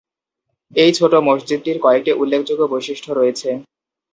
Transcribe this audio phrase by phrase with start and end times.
[0.73, 3.49] এই ছোট মসজিদটির কয়েকটি উল্লেখযোগ্য বৈশিষ্ট্য রয়েছে।